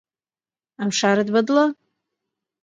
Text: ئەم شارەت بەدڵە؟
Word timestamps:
ئەم 0.79 0.91
شارەت 0.99 1.29
بەدڵە؟ 1.35 1.65